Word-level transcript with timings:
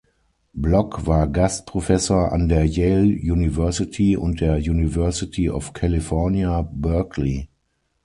Blok 0.53 1.05
war 1.05 1.27
Gastprofessor 1.27 2.31
an 2.31 2.49
der 2.49 2.65
Yale 2.65 3.05
University 3.13 4.17
und 4.17 4.41
der 4.41 4.57
University 4.57 5.47
of 5.47 5.73
California, 5.73 6.63
Berkeley. 6.63 7.47